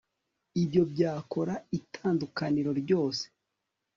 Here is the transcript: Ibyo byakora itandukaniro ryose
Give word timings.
Ibyo 0.61 0.81
byakora 0.91 1.53
itandukaniro 1.79 2.71
ryose 2.81 3.23